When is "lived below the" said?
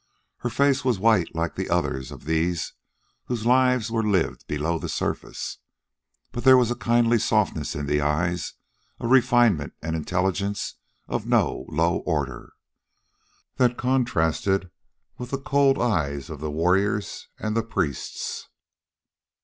4.01-4.89